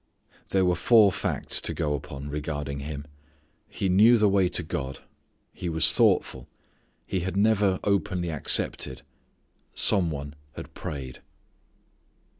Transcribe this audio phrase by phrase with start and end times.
[0.49, 3.05] There were four facts to go upon regarding him.
[3.69, 5.01] He knew the way to God.
[5.53, 6.47] He was thoughtful.
[7.05, 9.03] He had never openly accepted.
[9.75, 11.19] Some one had prayed.